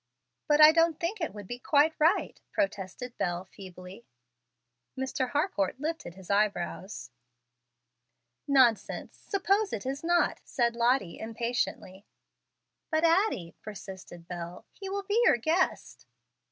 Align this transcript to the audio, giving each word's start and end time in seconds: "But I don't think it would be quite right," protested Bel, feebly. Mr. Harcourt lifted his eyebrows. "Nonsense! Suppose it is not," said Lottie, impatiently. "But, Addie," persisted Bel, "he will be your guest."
"But 0.47 0.59
I 0.59 0.71
don't 0.71 0.99
think 0.99 1.21
it 1.21 1.31
would 1.31 1.47
be 1.47 1.59
quite 1.59 1.93
right," 1.99 2.41
protested 2.51 3.15
Bel, 3.19 3.45
feebly. 3.45 4.07
Mr. 4.97 5.29
Harcourt 5.29 5.79
lifted 5.79 6.15
his 6.15 6.31
eyebrows. 6.31 7.11
"Nonsense! 8.47 9.15
Suppose 9.15 9.71
it 9.71 9.85
is 9.85 10.03
not," 10.03 10.39
said 10.43 10.75
Lottie, 10.75 11.19
impatiently. 11.19 12.07
"But, 12.89 13.03
Addie," 13.03 13.53
persisted 13.61 14.27
Bel, 14.27 14.65
"he 14.71 14.89
will 14.89 15.03
be 15.03 15.21
your 15.23 15.37
guest." 15.37 16.07